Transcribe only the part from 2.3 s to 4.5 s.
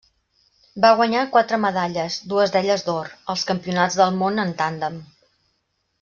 dues d'elles d'or, als Campionats del món